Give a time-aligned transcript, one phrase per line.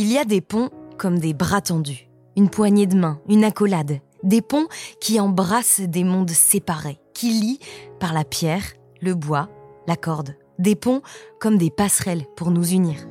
[0.00, 3.98] Il y a des ponts comme des bras tendus, une poignée de main, une accolade,
[4.22, 4.68] des ponts
[5.00, 7.58] qui embrassent des mondes séparés, qui lient
[7.98, 8.62] par la pierre,
[9.00, 9.48] le bois,
[9.88, 11.02] la corde, des ponts
[11.40, 13.08] comme des passerelles pour nous unir.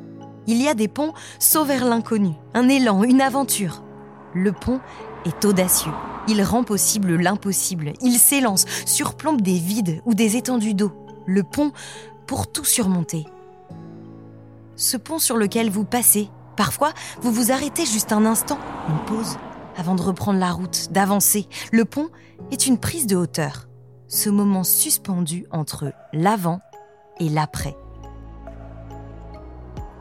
[0.47, 3.83] Il y a des ponts saut vers l'inconnu, un élan, une aventure.
[4.33, 4.79] Le pont
[5.25, 5.91] est audacieux.
[6.29, 7.91] Il rend possible l'impossible.
[7.99, 10.93] Il s'élance, surplombe des vides ou des étendues d'eau.
[11.25, 11.73] Le pont
[12.27, 13.25] pour tout surmonter.
[14.77, 18.57] Ce pont sur lequel vous passez, parfois vous vous arrêtez juste un instant,
[18.89, 19.37] une pause,
[19.77, 21.47] avant de reprendre la route, d'avancer.
[21.71, 22.09] Le pont
[22.51, 23.67] est une prise de hauteur.
[24.09, 26.59] Ce moment suspendu entre l'avant
[27.19, 27.77] et l'après.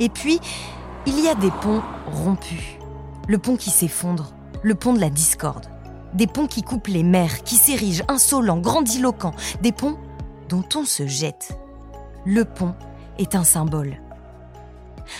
[0.01, 0.41] Et puis,
[1.07, 2.79] il y a des ponts rompus.
[3.29, 5.67] Le pont qui s'effondre, le pont de la discorde.
[6.15, 9.35] Des ponts qui coupent les mers, qui s'érigent insolents, grandiloquents.
[9.63, 9.99] Des ponts
[10.49, 11.59] dont on se jette.
[12.25, 12.75] Le pont
[13.19, 14.01] est un symbole.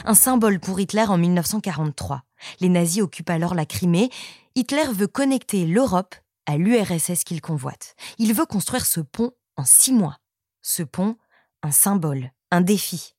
[0.05, 2.23] Un symbole pour Hitler en 1943.
[2.61, 4.11] Les nazis occupent alors la Crimée.
[4.55, 6.15] Hitler veut connecter l'Europe
[6.47, 7.95] à l'URSS qu'il convoite.
[8.19, 10.19] Il veut construire ce pont en six mois.
[10.63, 11.17] Ce pont,
[11.63, 13.15] un symbole, un défi.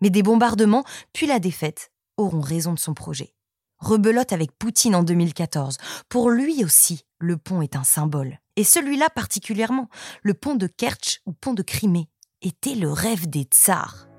[0.00, 3.34] Mais des bombardements, puis la défaite, auront raison de son projet.
[3.78, 5.78] Rebelote avec Poutine en 2014.
[6.08, 8.38] Pour lui aussi, le pont est un symbole.
[8.56, 9.88] Et celui-là particulièrement,
[10.22, 12.08] le pont de Kerch ou pont de Crimée,
[12.42, 14.11] était le rêve des tsars.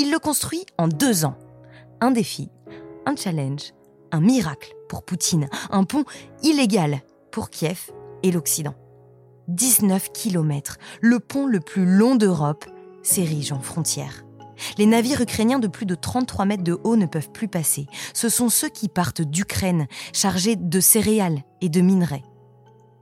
[0.00, 1.36] Il le construit en deux ans.
[2.00, 2.50] Un défi,
[3.04, 3.74] un challenge,
[4.12, 6.04] un miracle pour Poutine, un pont
[6.44, 7.00] illégal
[7.32, 7.90] pour Kiev
[8.22, 8.76] et l'Occident.
[9.48, 12.64] 19 km, le pont le plus long d'Europe,
[13.02, 14.24] s'érige en frontière.
[14.76, 17.86] Les navires ukrainiens de plus de 33 mètres de haut ne peuvent plus passer.
[18.14, 22.22] Ce sont ceux qui partent d'Ukraine, chargés de céréales et de minerais.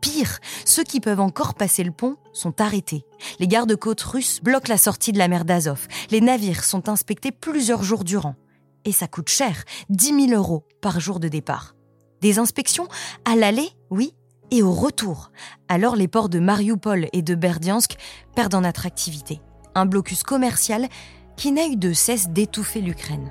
[0.00, 3.04] Pire, ceux qui peuvent encore passer le pont sont arrêtés.
[3.38, 5.86] Les gardes-côtes russes bloquent la sortie de la mer d'Azov.
[6.10, 8.36] Les navires sont inspectés plusieurs jours durant.
[8.84, 11.74] Et ça coûte cher, 10 000 euros par jour de départ.
[12.20, 12.88] Des inspections
[13.24, 14.14] à l'aller, oui,
[14.50, 15.30] et au retour.
[15.68, 17.96] Alors les ports de Mariupol et de Berdiansk
[18.34, 19.40] perdent en attractivité.
[19.74, 20.88] Un blocus commercial
[21.36, 23.30] qui n'a eu de cesse d'étouffer l'Ukraine.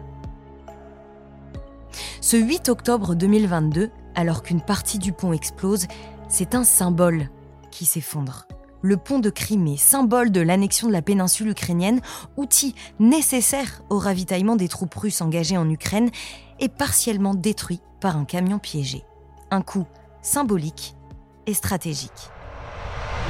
[2.22, 5.88] Ce 8 octobre 2022, alors qu'une partie du pont explose,
[6.28, 7.30] c'est un symbole
[7.72, 8.47] qui s'effondre.
[8.81, 12.02] Le pont de Crimée, symbole de l'annexion de la péninsule ukrainienne,
[12.38, 16.12] outil nécessaire au ravitaillement des troupes russes engagées en Ukraine,
[16.59, 19.03] est partiellement détruit par un camion piégé.
[19.52, 19.85] Un coup
[20.22, 20.96] symbolique
[21.47, 22.31] et stratégique.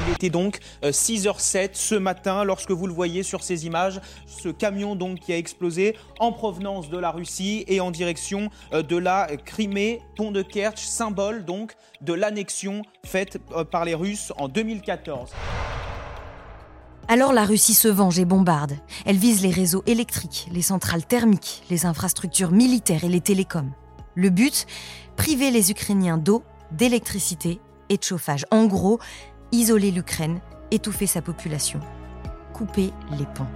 [0.06, 4.48] Il était donc 6h07 euh, ce matin lorsque vous le voyez sur ces images, ce
[4.48, 8.96] camion donc qui a explosé en provenance de la Russie et en direction euh, de
[8.96, 14.46] la Crimée, pont de Kerch, symbole donc de l'annexion faite euh, par les Russes en
[14.48, 15.30] 2014.
[17.08, 18.76] Alors la Russie se venge et bombarde.
[19.06, 23.72] Elle vise les réseaux électriques, les centrales thermiques, les infrastructures militaires et les télécoms.
[24.14, 24.66] Le but
[25.16, 28.44] Priver les Ukrainiens d'eau, d'électricité et de chauffage.
[28.50, 28.98] En gros,
[29.52, 30.40] isoler l'Ukraine,
[30.70, 31.80] étouffer sa population,
[32.52, 33.46] couper les ponts.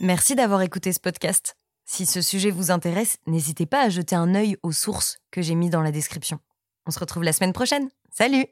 [0.00, 1.56] Merci d'avoir écouté ce podcast.
[1.84, 5.54] Si ce sujet vous intéresse, n'hésitez pas à jeter un œil aux sources que j'ai
[5.54, 6.38] mis dans la description.
[6.86, 7.90] On se retrouve la semaine prochaine.
[8.10, 8.46] Salut